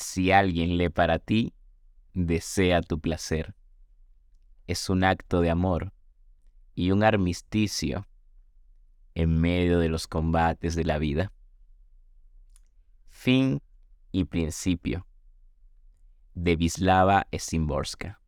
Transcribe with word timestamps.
Si 0.00 0.30
alguien 0.30 0.76
lee 0.76 0.90
para 0.90 1.18
ti, 1.18 1.52
desea 2.14 2.82
tu 2.82 3.00
placer. 3.00 3.56
Es 4.68 4.88
un 4.90 5.02
acto 5.02 5.40
de 5.40 5.50
amor 5.50 5.92
y 6.76 6.92
un 6.92 7.02
armisticio 7.02 8.06
en 9.16 9.40
medio 9.40 9.80
de 9.80 9.88
los 9.88 10.06
combates 10.06 10.76
de 10.76 10.84
la 10.84 10.98
vida. 10.98 11.32
Fin 13.08 13.60
y 14.12 14.26
principio 14.26 15.04
de 16.34 16.54
Vislava 16.54 17.26
Szymborska. 17.36 18.20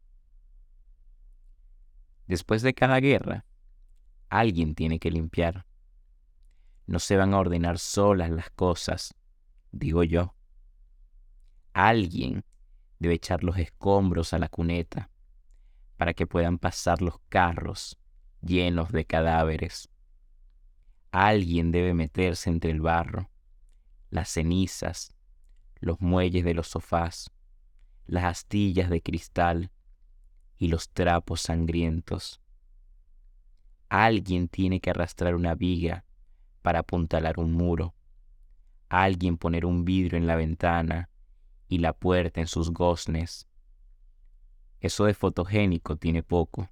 Después 2.27 2.63
de 2.63 2.75
cada 2.75 2.99
guerra, 2.99 3.47
alguien 4.29 4.75
tiene 4.75 4.99
que 4.99 5.13
limpiar. 5.13 5.67
No 6.89 6.99
se 6.99 7.17
van 7.17 7.33
a 7.33 7.39
ordenar 7.39 7.79
solas 7.79 8.31
las 8.31 8.51
cosas, 8.51 9.15
digo 9.71 10.03
yo. 10.03 10.35
Alguien 11.83 12.45
debe 12.99 13.15
echar 13.15 13.43
los 13.43 13.57
escombros 13.57 14.35
a 14.35 14.39
la 14.39 14.51
cuneta 14.51 15.09
para 15.97 16.13
que 16.13 16.27
puedan 16.27 16.59
pasar 16.59 17.01
los 17.01 17.21
carros 17.31 17.99
llenos 18.43 18.93
de 18.93 19.07
cadáveres. 19.07 19.89
Alguien 21.11 21.73
debe 21.73 21.95
meterse 21.95 22.51
entre 22.51 22.71
el 22.71 22.83
barro, 22.83 23.31
las 24.11 24.29
cenizas, 24.29 25.15
los 25.81 26.03
muelles 26.03 26.45
de 26.45 26.53
los 26.53 26.69
sofás, 26.69 27.31
las 28.05 28.25
astillas 28.25 28.91
de 28.91 29.01
cristal 29.01 29.71
y 30.59 30.69
los 30.69 30.91
trapos 30.91 31.41
sangrientos. 31.41 32.43
Alguien 33.89 34.49
tiene 34.49 34.81
que 34.81 34.91
arrastrar 34.91 35.35
una 35.35 35.55
viga 35.55 36.05
para 36.61 36.81
apuntalar 36.81 37.41
un 37.41 37.55
muro. 37.55 37.95
Alguien 38.91 39.39
poner 39.39 39.65
un 39.65 39.87
vidrio 39.87 40.19
en 40.19 40.27
la 40.27 40.37
ventana 40.37 41.10
y 41.71 41.79
la 41.79 41.93
puerta 41.93 42.41
en 42.41 42.49
sus 42.49 42.73
goznes. 42.73 43.49
Eso 44.81 45.05
de 45.05 45.15
fotogénico 45.15 45.97
tiene 45.97 46.25
poco 46.25 46.69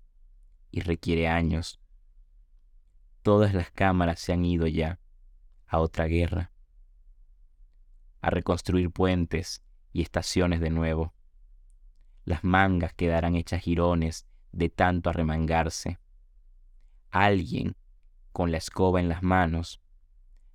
y 0.73 0.81
requiere 0.81 1.29
años. 1.29 1.81
Todas 3.23 3.55
las 3.55 3.71
cámaras 3.71 4.19
se 4.19 4.33
han 4.33 4.45
ido 4.45 4.67
ya 4.67 4.99
a 5.69 5.79
otra 5.79 6.07
guerra, 6.07 6.51
a 8.21 8.31
reconstruir 8.31 8.91
puentes 8.91 9.63
y 9.93 10.03
estaciones 10.03 10.61
de 10.61 10.71
nuevo. 10.71 11.15
Las 12.25 12.43
mangas 12.43 12.93
quedarán 12.93 13.37
hechas 13.37 13.63
jirones 13.63 14.27
de 14.51 14.69
tanto 14.69 15.11
arremangarse. 15.11 16.01
Alguien, 17.11 17.77
con 18.33 18.51
la 18.51 18.59
escoba 18.59 18.99
en 18.99 19.09
las 19.09 19.23
manos, 19.23 19.81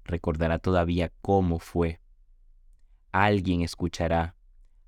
recordará 0.04 0.60
todavía 0.60 1.14
cómo 1.22 1.60
fue 1.60 2.03
alguien 3.14 3.62
escuchará, 3.62 4.36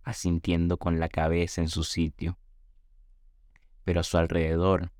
asintiendo 0.03 0.77
con 0.77 0.99
la 0.99 1.07
cabeza 1.07 1.61
en 1.61 1.69
su 1.69 1.83
sitio. 1.83 2.37
Pero 3.83 4.01
a 4.01 4.03
su 4.03 4.17
alrededor 4.17 4.91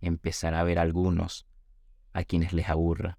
empezará 0.00 0.60
a 0.60 0.64
ver 0.64 0.78
algunos 0.78 1.46
a 2.12 2.24
quienes 2.24 2.52
les 2.52 2.68
aburra. 2.68 3.18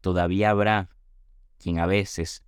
Todavía 0.00 0.50
habrá 0.50 0.90
quien 1.58 1.78
a 1.78 1.86
veces 1.86 2.44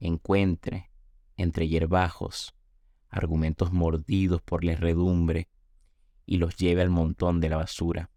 encuentre 0.00 0.90
entre 1.36 1.68
hierbajos 1.68 2.54
argumentos 3.08 3.72
mordidos 3.72 4.40
por 4.40 4.64
la 4.64 4.72
herredumbre 4.72 5.48
y 6.24 6.38
los 6.38 6.56
lleve 6.56 6.80
al 6.80 6.90
montón 6.90 7.40
de 7.40 7.50
la 7.50 7.58
basura. 7.58 8.10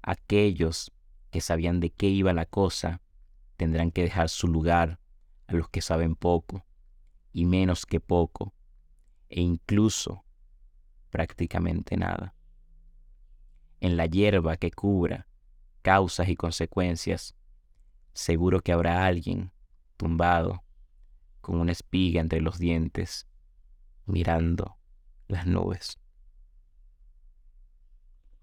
Aquellos 0.00 0.92
que 1.30 1.42
sabían 1.42 1.78
de 1.80 1.90
qué 1.90 2.08
iba 2.08 2.32
la 2.32 2.46
cosa 2.46 3.02
tendrán 3.56 3.90
que 3.90 4.02
dejar 4.02 4.30
su 4.30 4.48
lugar 4.48 5.01
a 5.52 5.58
los 5.58 5.68
que 5.68 5.80
saben 5.80 6.16
poco 6.16 6.64
y 7.32 7.46
menos 7.46 7.86
que 7.86 8.00
poco, 8.00 8.54
e 9.28 9.40
incluso 9.40 10.24
prácticamente 11.10 11.96
nada. 11.96 12.34
En 13.80 13.96
la 13.96 14.06
hierba 14.06 14.56
que 14.56 14.70
cubra 14.70 15.26
causas 15.82 16.28
y 16.28 16.36
consecuencias, 16.36 17.34
seguro 18.12 18.60
que 18.60 18.72
habrá 18.72 19.06
alguien 19.06 19.52
tumbado 19.96 20.62
con 21.40 21.60
una 21.60 21.72
espiga 21.72 22.20
entre 22.20 22.40
los 22.40 22.58
dientes, 22.58 23.26
mirando 24.06 24.76
las 25.26 25.46
nubes. 25.46 25.98